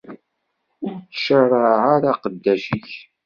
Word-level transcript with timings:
Ur 0.85 0.93
ttcaraɛ 0.99 1.79
ara 1.95 2.09
aqeddac-ik. 2.13 2.91